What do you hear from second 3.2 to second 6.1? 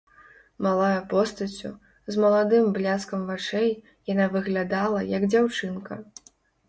вачэй, яна выглядала, як дзяўчынка.